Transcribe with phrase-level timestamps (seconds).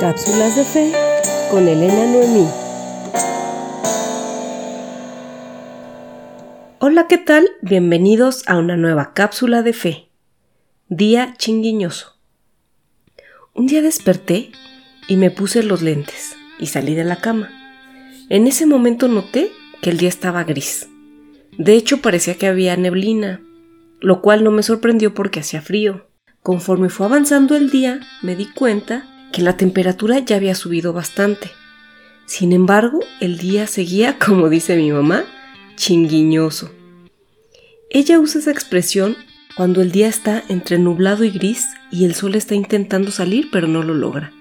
[0.00, 0.92] Cápsulas de Fe
[1.50, 2.46] con Elena Noemí.
[6.80, 7.48] Hola, ¿qué tal?
[7.62, 10.10] Bienvenidos a una nueva cápsula de fe.
[10.88, 12.18] Día chinguiñoso.
[13.54, 14.52] Un día desperté
[15.08, 17.50] y me puse los lentes y salí de la cama.
[18.28, 19.50] En ese momento noté
[19.80, 20.88] que el día estaba gris.
[21.56, 23.40] De hecho, parecía que había neblina,
[24.00, 26.06] lo cual no me sorprendió porque hacía frío.
[26.42, 31.50] Conforme fue avanzando el día, me di cuenta que la temperatura ya había subido bastante.
[32.24, 35.26] Sin embargo, el día seguía, como dice mi mamá,
[35.76, 36.70] chinguiñoso.
[37.90, 39.14] Ella usa esa expresión
[39.54, 43.68] cuando el día está entre nublado y gris y el sol está intentando salir pero
[43.68, 44.32] no lo logra.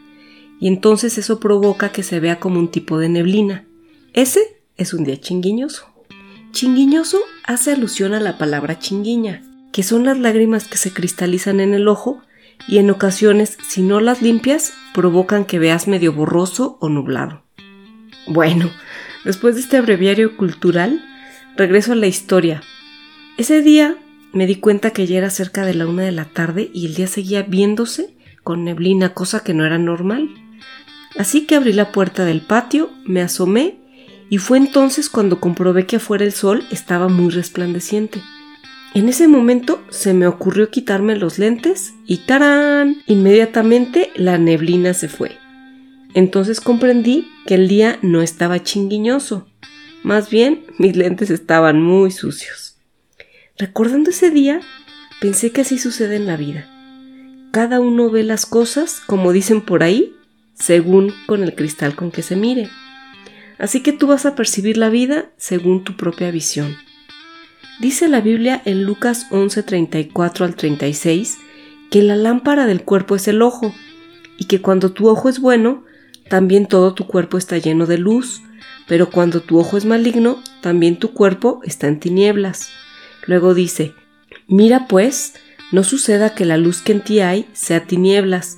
[0.62, 3.66] Y entonces eso provoca que se vea como un tipo de neblina.
[4.14, 5.88] Ese es un día chinguiñoso.
[6.54, 9.44] Chinguiñoso hace alusión a la palabra chinguiña,
[9.74, 12.22] que son las lágrimas que se cristalizan en el ojo
[12.68, 17.44] y en ocasiones, si no las limpias, provocan que veas medio borroso o nublado.
[18.28, 18.72] Bueno,
[19.24, 21.04] después de este abreviario cultural,
[21.56, 22.62] regreso a la historia.
[23.38, 23.98] Ese día
[24.34, 26.96] me di cuenta que ya era cerca de la una de la tarde y el
[26.96, 30.30] día seguía viéndose con neblina, cosa que no era normal.
[31.18, 33.78] Así que abrí la puerta del patio, me asomé
[34.30, 38.22] y fue entonces cuando comprobé que afuera el sol estaba muy resplandeciente.
[38.96, 43.04] En ese momento se me ocurrió quitarme los lentes y ¡tarán!
[43.08, 45.38] Inmediatamente la neblina se fue.
[46.14, 49.50] Entonces comprendí que el día no estaba chinguiñoso,
[50.02, 52.78] más bien mis lentes estaban muy sucios.
[53.58, 54.62] Recordando ese día,
[55.20, 56.70] pensé que así sucede en la vida.
[57.52, 60.16] Cada uno ve las cosas, como dicen por ahí,
[60.54, 62.70] según con el cristal con que se mire.
[63.58, 66.78] Así que tú vas a percibir la vida según tu propia visión.
[67.80, 71.38] Dice la Biblia en Lucas 11:34 al 36
[71.92, 73.74] que la lámpara del cuerpo es el ojo
[74.38, 75.84] y que cuando tu ojo es bueno,
[76.30, 78.42] también todo tu cuerpo está lleno de luz,
[78.88, 82.70] pero cuando tu ojo es maligno, también tu cuerpo está en tinieblas.
[83.28, 83.94] Luego dice,
[84.48, 85.34] mira pues,
[85.72, 88.58] no suceda que la luz que en ti hay sea tinieblas,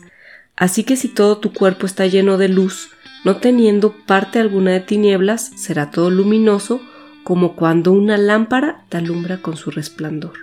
[0.55, 2.89] así que si todo tu cuerpo está lleno de luz,
[3.25, 6.81] no teniendo parte alguna de tinieblas, será todo luminoso,
[7.27, 10.37] como cuando una lámpara te alumbra con su resplandor.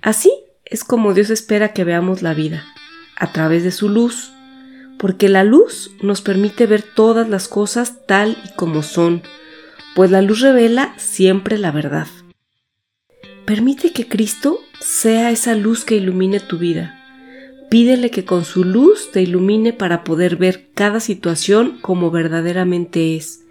[0.00, 0.30] Así
[0.64, 2.64] es como Dios espera que veamos la vida,
[3.16, 4.30] a través de su luz,
[4.96, 9.22] porque la luz nos permite ver todas las cosas tal y como son,
[9.96, 12.06] pues la luz revela siempre la verdad.
[13.44, 17.00] Permite que Cristo sea esa luz que ilumine tu vida
[17.70, 23.44] Pídele que con su luz te ilumine para poder ver cada situación como verdaderamente es,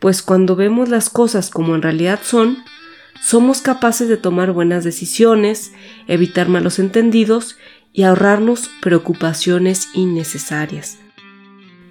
[0.00, 2.64] pues cuando vemos las cosas como en realidad son,
[3.20, 5.72] somos capaces de tomar buenas decisiones,
[6.08, 7.58] evitar malos entendidos
[7.92, 10.98] y ahorrarnos preocupaciones innecesarias.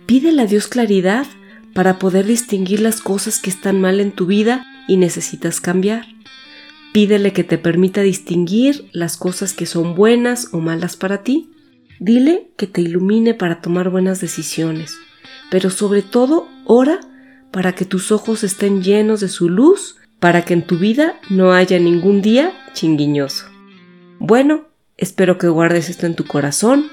[0.07, 1.27] Pídele a Dios claridad
[1.75, 6.07] para poder distinguir las cosas que están mal en tu vida y necesitas cambiar.
[6.93, 11.51] Pídele que te permita distinguir las cosas que son buenas o malas para ti.
[11.99, 14.95] Dile que te ilumine para tomar buenas decisiones,
[15.51, 17.01] pero sobre todo ora
[17.51, 21.53] para que tus ojos estén llenos de su luz, para que en tu vida no
[21.53, 23.45] haya ningún día chinguiñoso.
[24.19, 24.65] Bueno,
[24.97, 26.87] espero que guardes esto en tu corazón.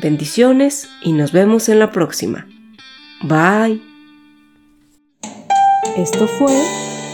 [0.00, 2.46] Bendiciones y nos vemos en la próxima.
[3.22, 3.82] Bye.
[5.96, 6.52] Esto fue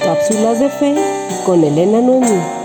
[0.04, 0.94] Cápsulas de Fe
[1.44, 2.58] con Elena Noemí.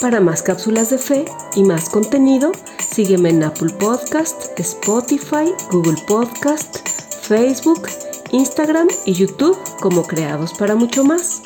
[0.00, 2.52] Para más cápsulas de fe y más contenido,
[2.90, 6.78] sígueme en Apple Podcast, Spotify, Google Podcast,
[7.22, 7.88] Facebook,
[8.32, 11.42] Instagram y YouTube como Creados para mucho más.